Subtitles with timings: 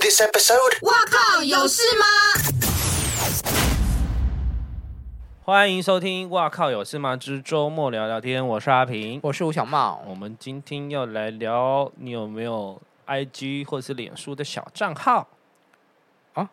[0.00, 0.78] this episode。
[0.82, 2.04] 哇靠，有事吗？
[5.42, 10.02] 欢迎收听《哇靠有事吗之周末聊聊天》，我是阿平，我是吴小茂。
[10.06, 15.28] 我们今天要来聊，你有没有 IG 或是脸书的小账号？
[16.34, 16.50] 啊，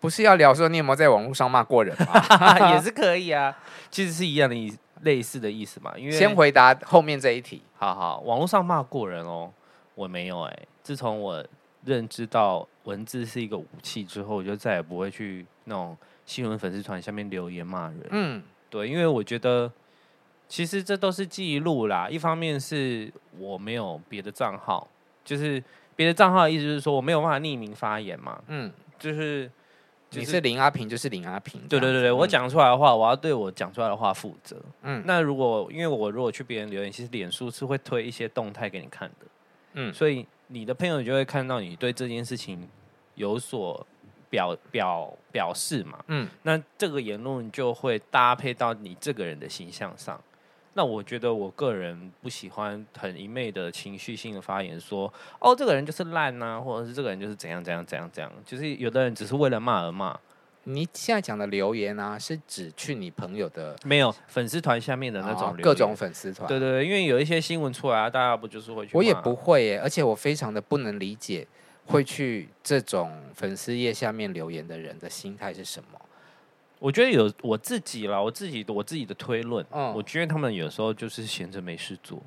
[0.00, 2.70] 不是要聊说你有没有在网络上骂过人吗？
[2.72, 3.56] 也是可以啊，
[3.90, 5.92] 其实是一样的意思，类似的意思嘛。
[5.96, 7.62] 因为先回答后面这一题。
[7.76, 9.50] 好好，网络上骂过人哦，
[9.94, 11.44] 我没有哎、欸，自从我。
[11.84, 18.00] 认知到文字是一个武器之后，我就再也不会去那种新闻粉丝团下面留言骂人。
[18.08, 19.70] 嗯，对，因为我觉得
[20.48, 22.08] 其实这都是记录啦。
[22.08, 24.88] 一方面是我没有别的账号，
[25.22, 25.62] 就是
[25.94, 28.42] 别的账号的意思就是说我没有办法匿名发言嘛。
[28.46, 29.50] 嗯，就是、
[30.08, 31.60] 就是、你是林阿平，就是林阿平。
[31.68, 34.56] 对对对对，我讲出来的话，我要对我讲出来的话负责。
[34.80, 39.26] 嗯，那如果因为我如果去别人留言，其实脸书是会推一些动态给你看的。
[39.74, 40.26] 嗯，所以。
[40.50, 42.66] 你的朋友就会看到你对这件事情
[43.18, 43.86] 有所
[44.30, 50.18] 表表表示嘛，嗯，那这个言论就会搭配到你这个人的形象上。
[50.74, 60.16] 那我觉得我个人不喜欢很一昧的情绪性的发言说，说哦这个人就是烂呐、啊，或者是这个人就是怎样怎样怎样怎样，就是有的人只是为了骂而骂。
[60.64, 66.46] 你现在讲的留言啊，是指去你朋友的没有粉丝团下面的那种、哦、各种粉丝团？
[66.46, 68.90] 对对对，因为有一些新闻出来啊，大家不就是会去？
[68.94, 71.46] 我也不会耶，而且我非常的不能理解
[71.88, 76.00] 会去这种粉丝页下面留言的人的心态是什么。
[76.78, 82.22] 我觉得有我自己啦，我自己我自己的推论，嗯，我觉得他们有时候就是闲着没事做，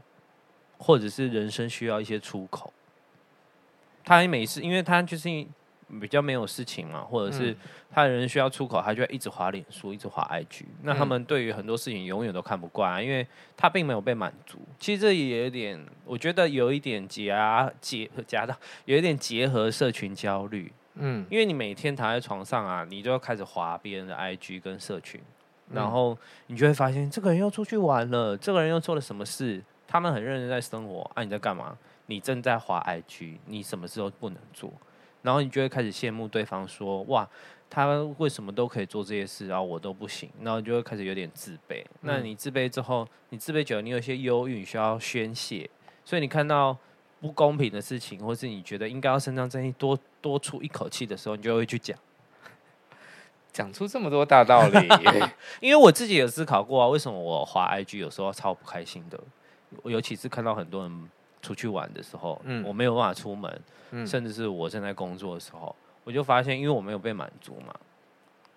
[0.77, 2.73] 或者是人生需要一些出口。
[4.03, 5.29] 他也没事，因为他就是。
[5.99, 7.55] 比较没有事情嘛，或者是
[7.91, 10.63] 他的人需要出口，他就会一直滑脸书，一直滑 IG。
[10.83, 13.25] 那他们对于很多事情永远都看不惯啊，因为
[13.57, 14.59] 他并没有被满足。
[14.79, 20.71] 其实这也有点，我觉得有一点夹结 夹到，有一点结合社群焦虑。
[20.95, 25.21] 嗯，因为你每天躺在床上啊，你就要开始滑别人的 IG 跟社群，
[25.71, 31.09] 然后你就会发现这个人又出去玩了，这个人又做了什么事，他们很认真在生活。
[31.15, 31.77] 啊，你在干嘛？
[32.07, 34.69] 你正在滑 IG，你什么事都不能做。
[35.21, 37.27] 然后你就会开始羡慕对方，说：“哇，
[37.69, 37.87] 他
[38.17, 41.83] 为什么都可以做这些事，然后我都不行？”然后你就会开始有点自卑。
[42.01, 45.69] 那你自卑之后，你自卑久了，你有一些忧郁需要宣泄，
[46.03, 46.75] 所以你看到
[47.19, 51.97] 不公平的事情，或是你觉得应该要伸张正义，多多出一口气的时候，你就会去讲，
[53.53, 54.87] 讲出这么多大道理。
[55.61, 59.19] 因为我自己有思考过啊，为什么我滑 IG 有时候超不开心的？
[59.83, 61.09] 我尤其是看到很多人。
[61.41, 67.73] 出去玩的时候，嗯，我没有办法出门，嗯，甚至是我正在工作的时候，我就发现，因为我没有被满足嘛，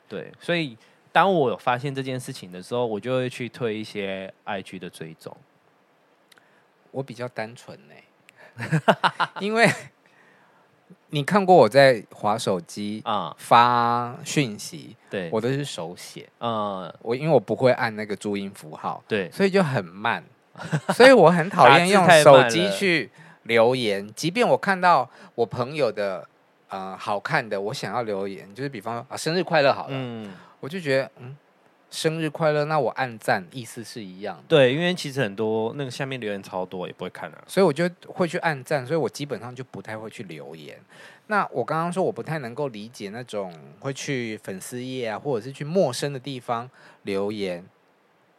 [0.08, 0.76] 对，所以
[1.12, 5.36] 当我有发现这件事情的时候，我就会去推一些 IG 的追踪。
[6.90, 7.94] 我比较单纯呢，
[9.40, 9.68] 因为
[11.08, 13.34] 你看过我在滑手机啊。
[13.38, 15.28] 发讯息，对。
[15.32, 20.22] 我都是手写，嗯，我因为我不会按那个注音符号，对，所以就很慢。
[20.94, 23.10] 所以我很讨厌用手机去
[23.44, 26.26] 留言，即便我看到我朋友的
[26.68, 31.36] 呃好看的，我想要留言，就是比方说啊生日快乐好了，嗯，我就觉得嗯
[31.90, 40.76] 生日快乐，那我按赞意思是一样，对，因为其实很多那个下面留言超多，也不会看啊，所以我就会去按赞，所以我基本上就不太会去留言。
[41.28, 46.68] 那我刚刚说我不太能够理解那种会去粉丝页啊，或者是去陌生的地方
[47.02, 47.64] 留言。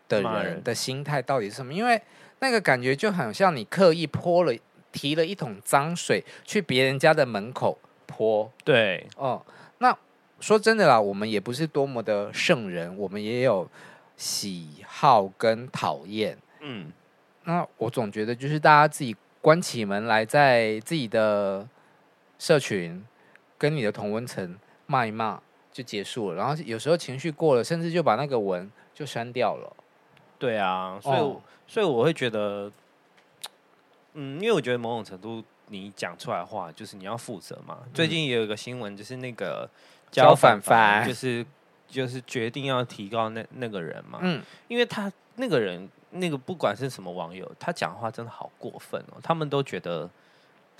[0.08, 1.74] 的人的心态到底是什么？
[1.74, 2.02] 因为
[2.40, 4.54] 那个感觉就很像你刻意泼了、
[4.92, 8.52] 提了一桶脏水去别人家的门口泼。
[8.64, 9.42] 对，哦，
[9.80, 9.98] 那
[10.40, 13.68] 说真的啦，我们也不是多么的圣人，我们也有
[14.18, 16.38] 喜好跟讨厌。
[16.60, 16.92] 嗯，
[17.46, 21.68] 那我总觉得就是大家自己关起门来，在自己的
[22.38, 23.04] 社群
[23.58, 25.42] 跟你的同温层骂一骂
[25.72, 29.76] 就结束了，然后有时候情绪过了，甚至就把那个文就删掉了。
[30.38, 31.38] 对啊，所以、oh.
[31.68, 32.72] 所以我会觉得，
[34.14, 37.80] 嗯，因为我觉得某种程度你讲出来的话，就是你要负责嘛。
[37.84, 39.70] 嗯、最近也有一个新闻，就是那个
[40.12, 41.46] 焦凡凡，就是
[41.88, 44.20] 就是决定要提高那那个人嘛。
[44.22, 49.18] 嗯，因为他那个人那个不管是什么网友，他讲话真的好过分哦。
[49.24, 50.10] 他们都觉得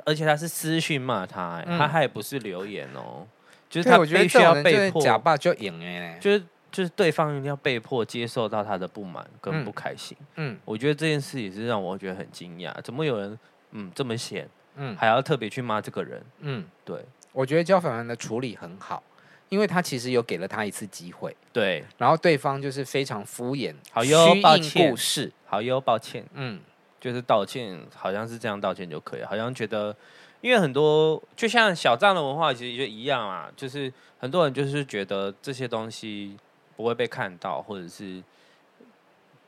[0.06, 3.26] 而且他是私讯骂他、欸，嗯、他还也不是留言哦，
[3.70, 6.44] 就是他必须要被迫假扮就赢哎，就是
[6.76, 10.18] 就是对方一定要被迫接受到他的不满跟不开心。
[10.36, 13.40] 嗯，嗯我觉得这件事也是让我觉得很惊讶，怎么有人
[13.72, 16.22] 嗯这么闲，嗯还要特别去骂这个人？
[16.40, 19.02] 嗯，对，我觉得焦凡凡的处理很好。
[19.50, 26.60] 因为他其实有给了他一次机会，对，然后对方就是非常敷衍，好哟，抱歉，故事，好哟，抱歉，嗯，
[27.00, 29.96] 就是道歉，好像是这样道歉就可以，好像觉得，
[30.42, 36.36] 因为很多就像小账的文化其实就一样啊，就是很多人就是觉得这些东西
[36.76, 38.24] 不会被看到，或者是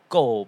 [0.08, 0.48] 够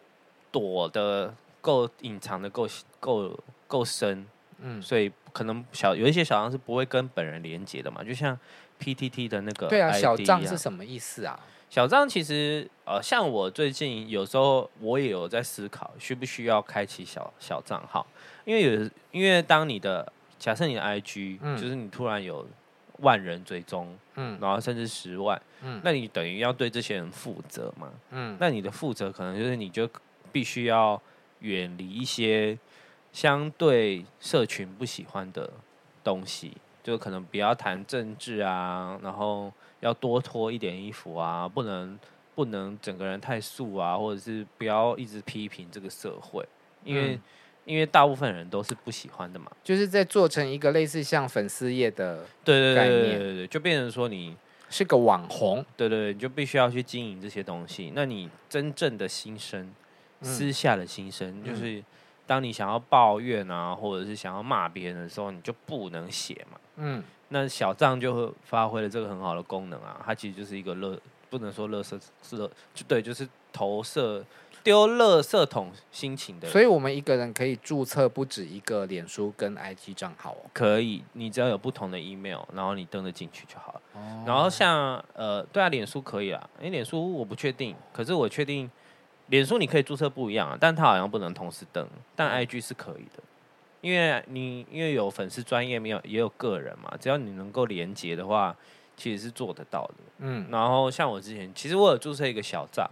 [0.52, 2.68] 躲的、够隐藏的够
[3.00, 4.26] 够够深，
[4.60, 8.38] 嗯，所以可能小有一些小账是不会跟本人连接的嘛，就像。
[8.80, 11.38] PTT 的那个对啊，小账是什么意思啊？
[11.70, 18.08] 小账其实呃，像我最近有时候我也有在思考，需不需要开启小小账号？
[18.46, 22.48] 因为有，因为当你的假设你的 IG、嗯、就是你突然有
[23.02, 29.90] 万人追踪，嗯，然后甚至十万，嗯，那你等于要对这些人负责嘛，嗯，那你的负责可能就是你就
[30.32, 31.02] 必须要
[31.40, 32.58] 远离一些
[33.12, 35.50] 相对社群不喜欢的
[36.04, 36.54] 东西。
[36.82, 39.52] 就可能不要谈政治啊，然后
[39.82, 42.00] 要多脱一点衣服啊，不能
[42.34, 46.44] 不能整个人太素啊，或者是不要一直批评这个社会，
[46.84, 47.22] 因为、嗯、
[47.70, 49.52] 因为大部分人都是不喜欢的嘛。
[49.64, 54.36] 就是在做成一个类似像粉丝业的对对对对对对，就变成说你
[54.72, 57.92] 是个网红，对对对，你就必须要去经营这些东西。
[57.94, 59.72] 那你真正的心声，
[60.24, 61.84] 私下的心声，嗯、就是
[62.26, 66.60] 当你想要抱怨啊，或者是想要骂别人的时候，你就不能写嘛。
[66.78, 71.00] 嗯，那小账就会发挥了这个很好的功能啊，它其实就是一个乐，
[71.30, 74.24] 不能说乐色是乐，就对，就是投射
[74.64, 76.50] 丢垃圾桶心情的。
[76.50, 80.50] 所以我们一个人可以注册不止一个脸书跟 IG 账号哦。
[80.54, 83.82] 可以，你只要有不同的 email，然后你登得进去就好了。
[83.94, 84.24] 哦。
[84.26, 88.70] 然后像呃，对啊，脸书可以啊，因为脸书我不确定，可是我确定
[89.28, 93.24] 脸书你可以注册不一样啊，但它好像不能同时登，但 IG 是可以的。
[93.82, 98.54] 因为你因为有粉丝专业，没有也有个人嘛，只要你能够连接的话，
[98.98, 99.94] 其实是做得到的。
[100.18, 102.86] 嗯，然后像我之前，其实我有注册一个小账，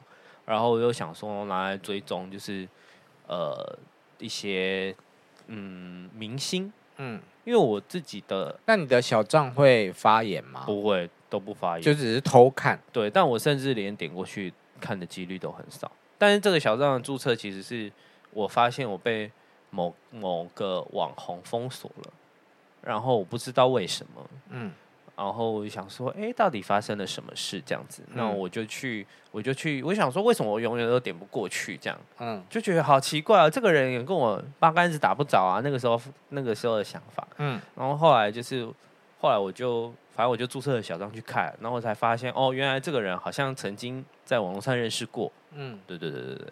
[0.48, 2.68] 然后我又想说拿来追踪，就是
[3.28, 3.78] 呃
[4.18, 4.96] 一些
[5.46, 10.64] 嗯明星，嗯，因为我自己的，那你的小账会发言吗？
[10.66, 12.80] 不会，都不发言，就只是偷看。
[12.92, 14.52] 对，但我甚至连点过去
[14.82, 15.92] 看的几率都很少。
[16.18, 17.92] 但是这个小账的注册，其实是
[18.32, 19.32] 我发现我被。
[19.70, 22.14] 某某个网红封锁了，
[22.82, 24.72] 然后我不知道为什么，嗯，
[25.18, 27.60] 然后我就想说，哎，到底发生了什么事？
[27.66, 31.76] 这样子，嗯、那我就去，我就去，我想说，为什么我永远都点不过去？
[31.76, 35.60] 这样，嗯，就觉得好奇怪啊，这个人也跟我八竿子打不着啊。
[35.64, 36.00] 那个时候，
[36.30, 38.66] 那个时候的想法，嗯，然后后来就是，
[39.20, 46.48] 后来我就，反正我就注册了小张去看，然后我才发现，哦，原来这个人好像曾经在网络上认识过，嗯，对对对对对。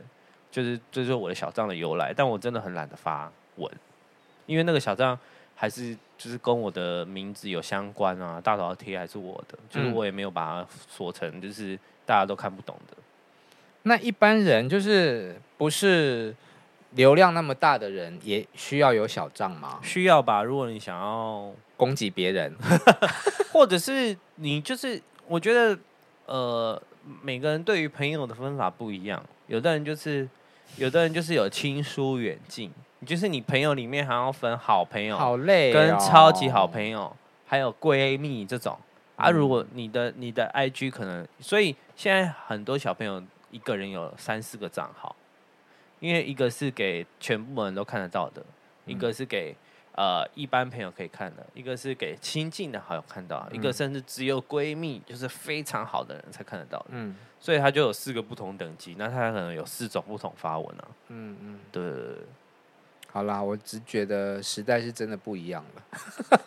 [0.52, 3.70] 就是这就是我的小账的由来，但我真的很懒得发文，
[4.46, 5.20] 因为那个小账
[5.56, 12.98] 还是就是跟我的名字有相关啊，大头贴还是我的，就是我也没有把它锁成就是大家都看不懂的。
[13.84, 16.36] 那一般人就是不是
[16.92, 19.80] 流量那么大的人，也需要有小账吗？
[19.82, 22.54] 需要吧，如果你想要攻击别人，
[23.54, 25.78] 或者是你就是我觉得
[26.26, 26.82] 呃，
[27.22, 30.28] 每个人对于朋友的分法不一样，有的人就是。
[30.78, 32.70] 有的人就是有亲疏远近，
[33.06, 38.78] 就是你朋友里面还要分好朋友，好累，跟超级好朋友，还有闺蜜这种
[39.16, 39.30] 啊。
[39.30, 43.22] 如果你的你的 IG 可能，所以现在很多小朋友
[43.52, 45.16] 一个人有三四个账号，
[46.00, 48.44] 因为一个是给全部人都看得到的，
[48.86, 49.56] 一个是给
[49.94, 56.86] 呃一般朋友可以看的，一个是给亲近的好友看到，一个甚至只有闺蜜，就是非常好的人才看得到的。
[56.90, 57.16] 嗯。
[57.38, 60.88] 所以他就有四个不同等级，那他可能有四种不同发文啊。
[61.10, 62.16] 嗯嗯，对，对，对。
[63.16, 66.42] 好啦，我只觉得时代是真的不一样了。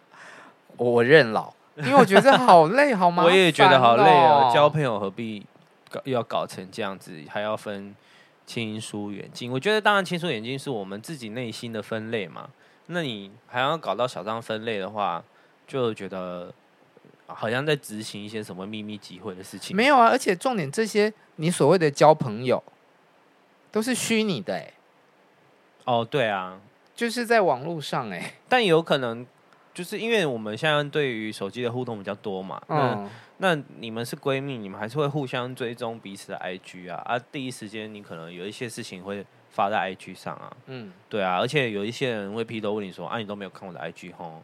[0.78, 3.24] 我认老， 因为我觉得好累，好吗？
[3.24, 4.50] 我也觉得好累啊！
[4.50, 5.44] 交朋友何必
[5.90, 7.94] 搞要搞成这样子，还要分
[8.46, 9.52] 亲疏远近？
[9.52, 12.48] 我觉得当然亲疏远近是我们自己内心的分类嘛。
[12.86, 15.22] 那你还要搞到小张分类的话，
[15.66, 16.50] 就觉得。
[17.26, 19.74] 好像在执行一些什么秘密集会的事情？
[19.74, 22.62] 没有啊，而且重点，这些你所谓的交朋友，
[23.72, 24.72] 都是虚拟的哎。
[25.84, 26.60] 哦，对啊，
[26.94, 28.34] 就是在网络上哎。
[28.48, 29.26] 但有可能，
[29.72, 32.62] 就是因为我们现在对于手机的互动比较多嘛。
[32.68, 33.10] 嗯。
[33.38, 37.02] 那你们是闺蜜，你们还是会互相追踪彼此的 IG 啊？
[37.04, 40.56] 啊，第一时间你可能有一些事情会发在 IG 上啊。
[40.66, 44.40] 嗯，对啊，而且有一些人会劈头问你说：“啊，你都没有看我的 IG 吼？”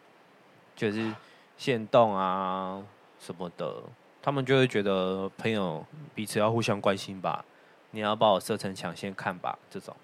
[0.74, 1.14] 就是
[1.56, 2.82] 限动啊
[3.20, 3.74] 什么的，
[4.20, 7.44] 他们就会觉得朋友彼此要互相关心吧。
[7.92, 9.94] 你要把我设成抢先看吧，这种。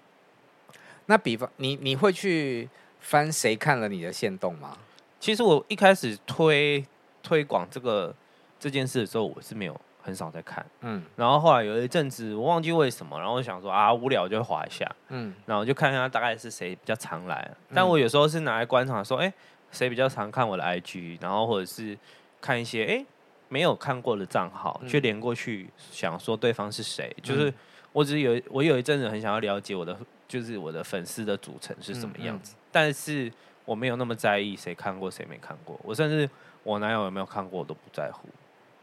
[1.07, 4.77] 那比方你你会去翻谁看了你的线动吗？
[5.19, 6.85] 其实我一开始推
[7.23, 8.13] 推广这个
[8.59, 11.03] 这件事的时候，我是没有很少在看，嗯。
[11.15, 15.33] 然后后来有一阵子我忘记为什么，然后我想说啊无聊就会滑一下，嗯。
[15.45, 19.33] 然后就看看大概是谁比较常来，但我有时候是拿来观察说，哎，
[19.71, 21.97] 谁比较常看我的 IG，然后或者是
[22.39, 23.05] 看一些哎
[23.49, 27.53] 没有看过的账号，去连过去想说对方是谁，就是。
[27.93, 29.97] 我只是有我有一阵子很想要了解我的，
[30.27, 33.31] 就是我的粉丝的组成是什么样子，嗯嗯、但是
[33.65, 36.29] 我没有那么在意谁看过谁没看过，我甚至
[36.63, 38.27] 我男友有没有看过我都不在乎，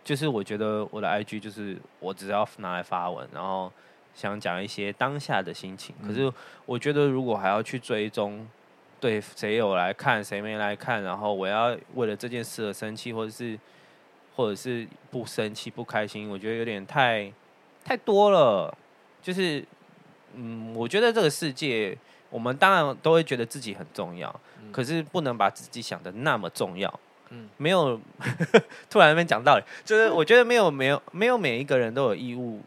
[0.02, 3.72] 就是我觉得我的 IG 就是我只要拿来发文，然后
[4.14, 5.94] 想讲一些当下的心情。
[6.06, 6.32] 可是
[6.66, 8.48] 我觉得如果还要去追踪，
[9.00, 13.58] 对谁有来看谁没来看，然后我要为了这件事而生气，或者是
[14.34, 17.32] 或者是不生气不开心，我觉得有点太
[17.84, 18.74] 太多了。
[19.22, 19.64] 就是，
[20.36, 21.96] 嗯，我觉得这个世界，
[22.30, 24.28] 我们当然都会觉得自己很重要，
[24.62, 27.00] 嗯、可是不能把自己想的那么重要。
[27.30, 27.98] 嗯，没有，
[28.90, 32.60] 突然间讲道理，就是我觉得没有没有没有每一个人都有义务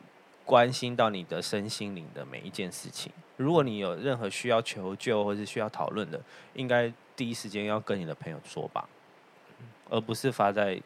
[0.44, 3.12] 关心到你的身心灵的每一件事情。
[3.38, 6.20] 如果你有任何需要求救或是需要讨论的，
[6.56, 8.90] 应该第一时间要跟你的朋友说吧，
[9.90, 10.82] 而不是发在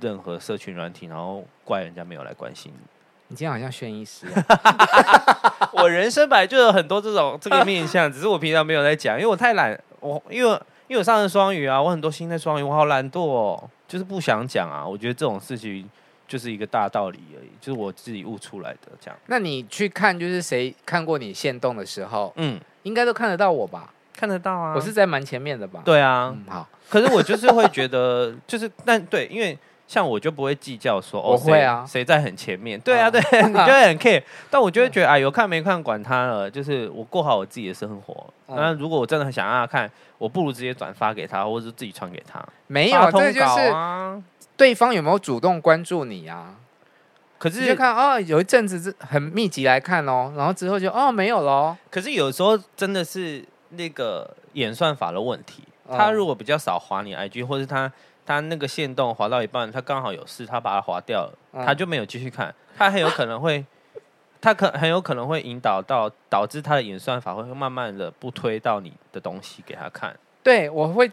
[0.00, 2.97] 任何社群软体，然后怪人家没有来关心你。
[3.30, 5.70] 你今天好像轩医师啊！
[5.72, 9.78] 我人生本来就有很多这种这个面相，只是我平常没有在讲，因为我太懒。
[10.00, 10.50] 我因为
[10.86, 14.86] 因为我上次双鱼啊，我很多心在双鱼，我好懒惰哦，就是不想讲啊。
[14.86, 15.88] 我觉得这种事情
[16.26, 19.18] 就是一个大道理而已，就是我自己悟出来的这样。
[19.26, 23.92] 那你去看，就是谁看过你现动的时候，嗯，应该都看得到我吧？
[24.16, 25.82] 看得到啊，我是在蛮前面的吧？
[25.84, 26.66] 对啊，嗯、好。
[26.88, 29.58] 可是我就是会觉得，就是但对，因为。
[29.88, 32.78] 像我就不会计较说哦，我会啊，谁在很前面？
[32.78, 33.18] 对啊，对，
[33.48, 34.22] 你就会很 care。
[34.50, 38.26] 但我就会觉得啊，有看没看管他了，就是我过好我自己的生活。
[38.48, 42.38] 那如果我真的很想让他看，我不如直接转发给他，或者是自己传给他。
[42.66, 43.74] 没有，这就是
[44.58, 46.56] 对方有没有主动关注你啊？
[47.38, 51.74] 可是就看哦，有一阵子是很密集来看哦，然后之后就哦没有了。
[51.90, 57.90] 可是有时候真的是那个演算法的问题，他如果比较少划你 IG，或是他。
[58.28, 62.54] 他那个线动滑到一半，他刚好有事，他把它滑掉了，嗯、他就没有继续看。
[62.76, 63.64] 他很有可能会，
[64.38, 70.14] 他可很有可能会引导到导致他的演算法会慢慢的不推到你的东西给他看。
[70.42, 71.10] 对，我会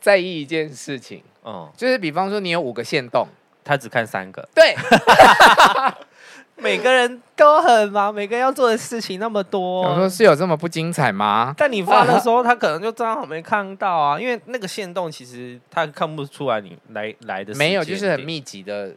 [0.00, 3.26] 在意一件事情，嗯，就是比方说你有五个线动，
[3.64, 4.48] 他只看三个。
[4.54, 4.76] 对。
[6.60, 9.82] 每个人都很忙，每个人要做的事情那么多。
[9.82, 11.54] 我说是有这么不精彩吗？
[11.56, 17.54] 但你发的时候，他可能就正好没看到啊，因为那个线动其实他看不出来你来来的。
[17.54, 18.92] 没有，就是很密集的，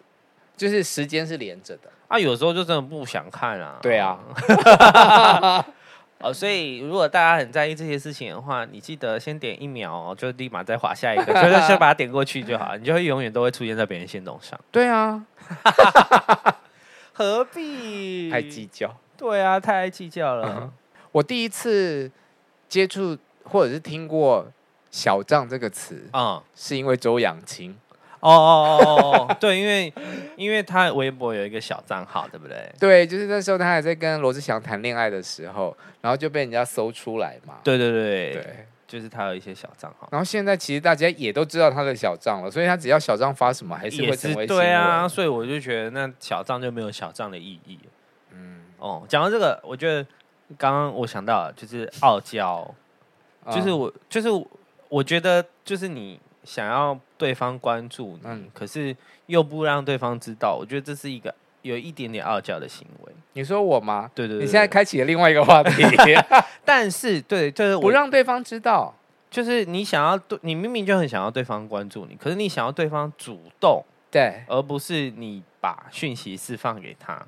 [0.57, 2.17] 就是时间是连着的啊。
[2.17, 3.77] 有时候就真的不想看啊。
[3.81, 4.17] 对啊。
[6.23, 14.59] 哦，所以如果大家很在意这些事情的话，你记得先点一秒哦，就立马再划下一个， 就是先把它点过去就好，你就会永远都会出现在别人线动上。
[14.71, 15.23] 对啊。
[17.13, 18.95] 何必太计较？
[19.17, 20.57] 对啊，太爱计较了。
[20.61, 20.71] 嗯、
[21.11, 22.09] 我第一次
[22.67, 24.51] 接触或者是听过
[24.89, 27.77] “小账”这个词，嗯，是因为周扬青。
[28.21, 29.91] 哦哦哦哦，对，因为
[30.35, 32.71] 因为他微博有一个小账号，对不对？
[32.79, 37.55] 对，就是那时候他还在跟罗志祥谈恋爱的时候，然后就被人家搜出来嘛。
[37.63, 38.67] 对对对对。
[38.91, 44.45] 就是他有一些小账号，然后现在其实大家也都知道他的小账了，所以他只要小账发什么，还是会成为。
[44.45, 47.79] 对啊，所以我就觉得那小账就没有小账的意义。
[48.33, 50.05] 嗯，哦，讲到这个，我觉得
[50.57, 52.69] 刚刚我想到就是傲娇，
[53.49, 54.27] 就是我就是
[54.89, 58.93] 我觉得就是你想要对方关注你，嗯，可是
[59.27, 61.33] 又不让对方知道，我觉得这是一个。
[61.63, 64.09] 有一点点傲娇的行为，你说我吗？
[64.15, 65.83] 对对对，你现在开启了另外一个话题，
[66.73, 68.95] 但是对，就是不让对方知道，
[69.29, 77.21] 就是你想要对，你明明就很想要对方关注你，可是你想要对方主动，对，而不是你把讯息释放给他，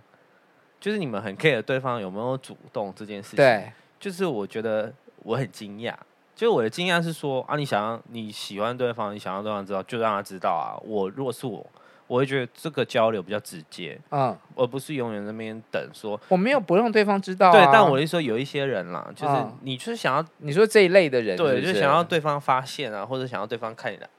[0.80, 3.70] 就是你们很 care 对方有没有主动这件事情，对，
[4.00, 5.94] 就是我觉得我很惊讶，
[6.34, 11.66] 就是我的惊讶是说啊，你想要你喜欢对方，你想要对方知道，就让他知道啊，我如果是我。
[12.08, 16.20] 我会觉得这个交流比较直接，嗯，而不是永远在那边等说。
[16.28, 24.10] 我没有不让对方知道，啊，对，但我是说有一些人啦，就是你就是想要你说这一类的人是不是，对，就想要对方发现啊，或者想要对方看你的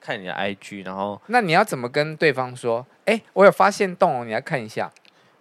[0.00, 2.84] 看你的 IG，然后那你要怎么跟对方说？
[3.04, 4.90] 哎，我有发现动哦，你来看一下。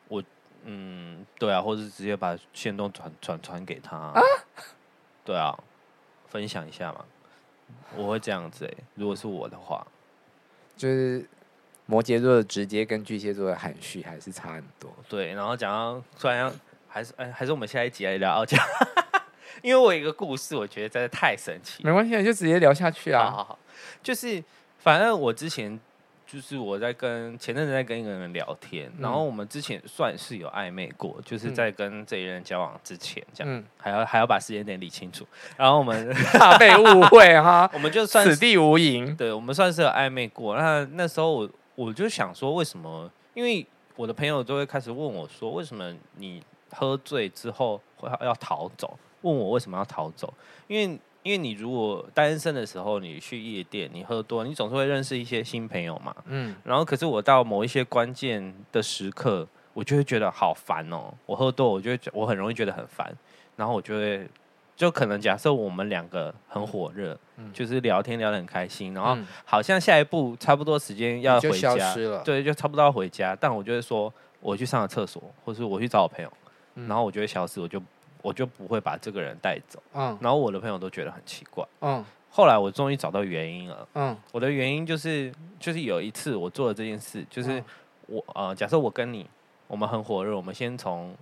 [0.07, 0.21] 我
[0.65, 4.21] 嗯，对啊，或者直接把线动传传传给他，啊
[5.25, 5.57] 对啊，
[6.27, 7.05] 分享一下嘛，
[7.95, 9.85] 我会这样子如果是我的话，
[10.77, 11.27] 就是
[11.85, 14.91] 摩羯座的直接跟巨蟹座的含蓄还是差很多。
[15.07, 16.51] 对，然后讲到突然
[16.87, 18.57] 还是哎，还是我们下一集来聊傲娇，
[19.61, 21.83] 因为我有一个故事，我觉得真的太神奇。
[21.83, 23.25] 没关系，就直接聊下去啊。
[23.25, 23.59] 好好好，
[24.01, 24.43] 就是
[24.79, 25.79] 反正我之前。
[26.27, 35.25] 就是我在跟前阵子在跟一个人聊天，嗯、然后我们之前算是有暧昧过，就是在跟这一人交往之前，这样、嗯、还要还要把时间点理清楚。
[35.55, 39.15] 然后我们 怕被误会哈，我们就算此地无银。
[39.15, 40.57] 对，我们算是有暧昧过。
[40.57, 43.11] 那那时候我我就想说，为什么？
[43.33, 43.65] 因为
[43.95, 46.41] 我的朋友都会开始问我说，为什么你
[46.71, 48.97] 喝醉之后会要逃走？
[49.21, 50.33] 问我为什么要逃走？
[50.67, 50.99] 因为。
[51.25, 56.15] 因为你如果单身的时候，你去夜店，你喝多，你总是会认识一些新朋友嘛。
[56.25, 56.55] 嗯。
[56.63, 61.11] 然后，可是我到某一些关键的时刻，我就会觉得好烦哦。
[61.25, 63.11] 我喝多，我就会我很容易觉得很烦。
[63.55, 64.29] 然后我就会，
[64.75, 73.35] 就可能假设我们两个很火热，嗯、就是聊天聊得很开心，然后好像下一步差不多时间要回家，对，就差不多要回家。
[73.39, 76.31] 但我就会说，我去上个厕所，或是我去找我朋友，
[76.75, 77.81] 嗯、然后我就会消失，我就。
[78.21, 87.63] 我就不会把这个人带走，嗯，然后我的朋友都觉得很奇怪，嗯，后来我终于找到原因了，嗯，我的原因就是，就是有一次我做了这件事，就是
[88.07, 89.29] 我呃，假设我跟你，
[89.67, 91.15] 我们很火热，我们先从，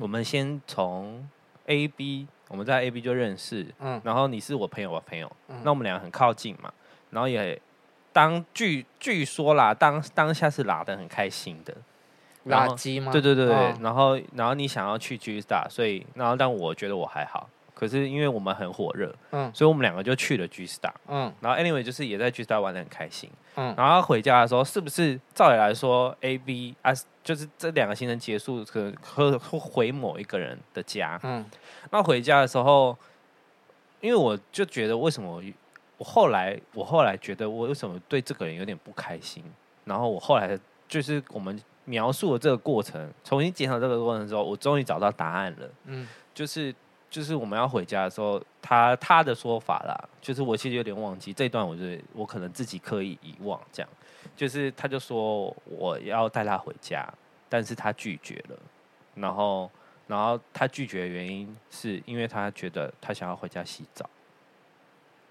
[0.00, 1.26] 我们先从
[1.70, 6.72] A B，我们在 A B 就认识，嗯，然后你是我朋友，我朋友，嗯，那我们两个很靠近嘛，
[7.10, 7.58] 然后也
[8.12, 11.74] 当据据说啦，当当下是拉的很开心的。
[12.46, 13.12] 垃圾吗？
[13.12, 17.48] 对对对对，哦、然后然后你想要去 G Star，所以然后但我觉得我还好，
[17.80, 26.92] 可是因为我们很火热，嗯，所以我们两个就去了 G Star，嗯，然后 Anyway 就是也在 G Star 玩的很开心，嗯，然后回家的时候是不是照理来说 A B 啊，
[27.24, 28.94] 就是这两个行程结束可能
[29.38, 31.42] 会回某一个人的家，嗯，
[31.90, 32.94] 那回家的时候，
[34.02, 35.42] 因为我就觉得为什么我，
[35.96, 39.42] 我后来我后来觉得我为什么对这个人有点不开心，
[39.86, 41.58] 然后我后来就是我们。
[41.86, 45.68] 描述了这个过程，重新检讨这个过程之后，我终于找到答案了。
[45.86, 46.72] 嗯，就是
[47.10, 53.60] 就是我们要回家的时候，他他的说法啦，就是我其实有点忘记这一段，我觉得我可能自己刻意遗忘。
[53.72, 53.90] 这样，
[54.36, 57.06] 就是他就说我要带他回家，
[57.48, 58.56] 但是他拒绝了。
[59.16, 59.68] 然后，
[60.06, 64.08] 然后他拒绝的原因是因为他觉得他想要回家洗澡。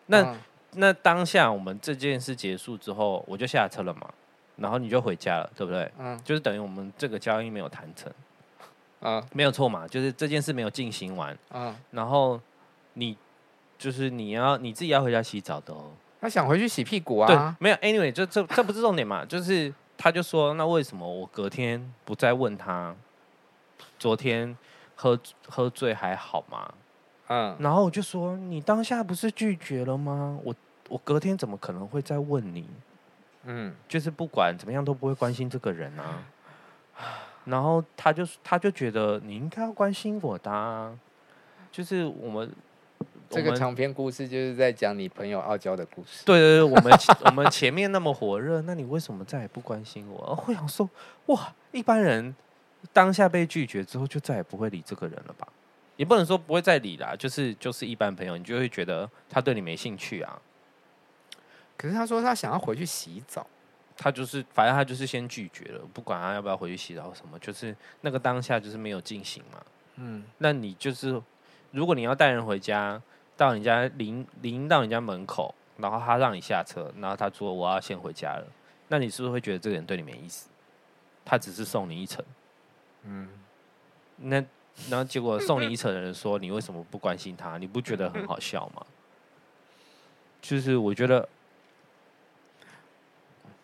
[0.07, 0.39] 那、嗯、
[0.73, 4.13] 那当下我们这件事结束之后，我就下车了嘛。
[4.57, 5.89] 然后你就回家了，对不对？
[5.97, 8.11] 嗯，就是等于我们这个交易没有谈成，
[8.99, 12.39] 啊，没有错嘛，就是这件事没有进行完，啊，然后
[12.93, 13.17] 你
[13.77, 15.91] 就是你要你自己要回家洗澡的哦。
[16.21, 17.27] 他想回去洗屁股啊？
[17.27, 22.93] 对，没有，anyway，就这这不是重点嘛，就是他就说，那为什么我隔天不再问他，
[23.97, 24.57] 昨天
[24.95, 26.73] 喝喝醉还好吗？
[27.27, 30.38] 嗯，然后我就说，你当下不是拒绝了吗？
[30.43, 30.53] 我
[30.89, 32.67] 我隔天怎么可能会再问你？
[33.45, 36.25] 嗯，就是不管怎么样都不会关心这个人啊，
[37.45, 40.97] 然后他就他就觉得你应该要关心我的啊，
[41.71, 42.52] 就是我们
[43.30, 46.25] 这个长篇故事就是在讲你朋友傲娇的故事。
[46.25, 46.93] 对对对，我们
[47.25, 50.36] 我们前面那么火热，那你为什么再也不关心我？
[50.36, 50.89] 会想说
[51.28, 52.36] 哇，一般人
[52.93, 55.47] 当下被拒绝之后就再也不会理这个人了吧？
[55.95, 60.41] 也不能说不会再理啦，就是就是一般朋友，你就会觉得他对你没兴趣啊。
[61.75, 63.45] 可是他说他想要回去洗澡，
[64.01, 69.62] 他就是反正他就是先拒绝了，不管他要不要回去洗澡什么，就是那个当下就是没有进行嘛。
[69.97, 71.21] 嗯，那你就是
[71.71, 73.01] 如果你要带人回家，
[73.35, 78.47] 到你家临临到你家门口，然后他让你下车，然后他说我要先回家了，
[78.88, 80.47] 那你是不是会觉得这个人对你没意思？
[81.25, 82.23] 他只是送你一程，
[83.03, 83.27] 嗯，
[84.15, 84.38] 那
[84.89, 87.57] 然后结果送你一程的人说你为什么不关心他？
[87.57, 88.85] 你不觉得很好笑吗？
[90.41, 91.27] 就是我觉得。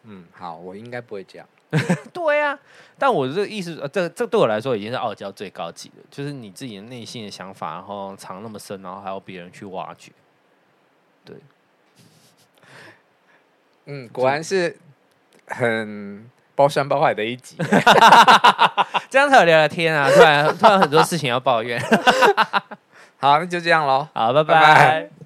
[0.05, 1.47] 嗯，好，我应该不会这样。
[2.13, 2.59] 对呀、啊，
[2.97, 10.11] 但我这个意思，呃，这这对我来说已经是傲娇最高级的，就是你自己的内心的想法，然后藏那么深，然后还要别人去挖掘。
[11.25, 11.35] 对，
[13.85, 14.77] 嗯，果然是
[15.47, 17.57] 很包山包海的一集，
[19.09, 20.09] 这样才有聊聊天啊！
[20.09, 21.81] 突然突然很多事情要抱怨。
[23.17, 24.53] 好，那就这样喽，好，拜拜。
[24.53, 25.24] 拜拜。